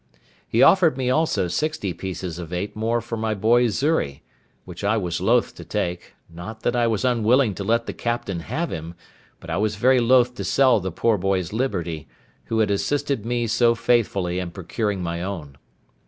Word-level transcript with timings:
He 0.47 0.63
offered 0.63 0.97
me 0.97 1.11
also 1.11 1.47
sixty 1.47 1.93
pieces 1.93 2.39
of 2.39 2.51
eight 2.51 2.75
more 2.75 3.01
for 3.01 3.17
my 3.17 3.35
boy 3.35 3.67
Xury, 3.67 4.23
which 4.65 4.83
I 4.83 4.97
was 4.97 5.21
loth 5.21 5.53
to 5.53 5.63
take; 5.63 6.15
not 6.27 6.61
that 6.61 6.75
I 6.75 6.87
was 6.87 7.05
unwilling 7.05 7.53
to 7.53 7.63
let 7.63 7.85
the 7.85 7.93
captain 7.93 8.39
have 8.39 8.71
him, 8.71 8.95
but 9.39 9.51
I 9.51 9.57
was 9.57 9.75
very 9.75 9.99
loth 9.99 10.33
to 10.33 10.43
sell 10.43 10.79
the 10.79 10.91
poor 10.91 11.19
boy's 11.19 11.53
liberty, 11.53 12.07
who 12.45 12.57
had 12.61 12.71
assisted 12.71 13.27
me 13.27 13.45
so 13.45 13.75
faithfully 13.75 14.39
in 14.39 14.49
procuring 14.49 15.03
my 15.03 15.21
own. 15.21 15.59